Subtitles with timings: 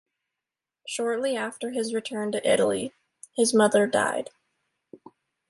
[0.87, 2.91] Shortly after his return to Italy,
[3.35, 4.31] his mother died.